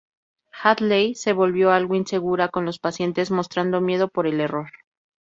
Hadley 0.51 1.13
se 1.13 1.31
volvió 1.31 1.69
algo 1.69 1.93
insegura 1.93 2.47
con 2.49 2.65
los 2.65 2.79
pacientes, 2.79 3.29
mostrando 3.29 3.81
miedo 3.81 4.07
por 4.07 4.25
el 4.25 4.41
error. 4.41 4.71